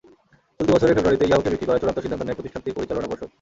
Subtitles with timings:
[0.55, 3.29] চলতি বছরের ফেব্রুয়ারিতে ইয়াহুকে বিক্রি করার চূড়ান্ত সিদ্ধান্ত নেয় প্রতিষ্ঠানটির পরিচালনা পর্ষদ।